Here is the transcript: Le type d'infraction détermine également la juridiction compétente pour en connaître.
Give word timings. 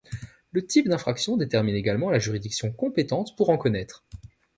Le 0.51 0.65
type 0.65 0.89
d'infraction 0.89 1.37
détermine 1.37 1.75
également 1.75 2.09
la 2.09 2.17
juridiction 2.17 2.71
compétente 2.71 3.35
pour 3.37 3.51
en 3.51 3.57
connaître. 3.59 4.03